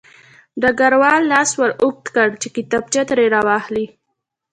[0.61, 3.85] ډګروال لاس ور اوږد کړ چې کتابچه ترې راواخلي